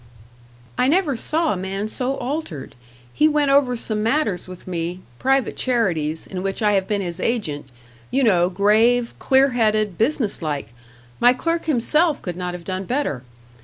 "I 0.79 0.87
never 0.87 1.15
saw 1.15 1.53
a 1.53 1.57
man 1.57 1.87
so 1.87 2.15
altered. 2.17 2.73
He 3.13 3.27
went 3.27 3.51
over 3.51 3.75
some 3.75 4.01
matters 4.01 4.47
with 4.47 4.65
me 4.67 5.01
private 5.19 5.55
charities, 5.55 6.25
in 6.25 6.41
which 6.41 6.63
I 6.63 6.71
have 6.73 6.87
been 6.87 7.01
his 7.01 7.19
agent, 7.19 7.67
you 8.09 8.23
know 8.23 8.49
grave, 8.49 9.13
clear 9.19 9.49
headed, 9.51 9.99
business 9.99 10.41
like; 10.41 10.73
my 11.19 11.33
clerk 11.33 11.65
himself 11.65 12.19
could 12.19 12.35
not 12.35 12.55
have 12.55 12.63
done 12.65 12.85
better. 12.85 13.21